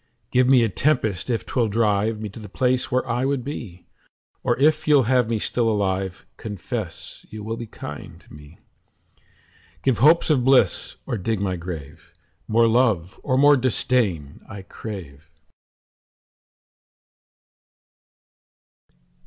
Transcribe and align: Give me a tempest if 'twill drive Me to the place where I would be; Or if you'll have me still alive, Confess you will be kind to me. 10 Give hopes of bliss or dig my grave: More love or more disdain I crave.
Give 0.31 0.47
me 0.49 0.63
a 0.63 0.67
tempest 0.67 1.29
if 1.29 1.45
'twill 1.45 1.67
drive 1.67 2.19
Me 2.19 2.27
to 2.29 2.39
the 2.39 2.49
place 2.49 2.91
where 2.91 3.07
I 3.07 3.23
would 3.23 3.43
be; 3.43 3.85
Or 4.41 4.57
if 4.57 4.87
you'll 4.87 5.03
have 5.03 5.29
me 5.29 5.37
still 5.37 5.69
alive, 5.69 6.25
Confess 6.37 7.23
you 7.29 7.43
will 7.43 7.55
be 7.55 7.67
kind 7.67 8.19
to 8.21 8.33
me. 8.33 8.57
10 9.15 9.21
Give 9.83 9.97
hopes 9.99 10.31
of 10.31 10.43
bliss 10.43 10.95
or 11.05 11.19
dig 11.19 11.39
my 11.39 11.55
grave: 11.55 12.15
More 12.47 12.67
love 12.67 13.19
or 13.21 13.37
more 13.37 13.55
disdain 13.55 14.41
I 14.49 14.63
crave. 14.63 15.29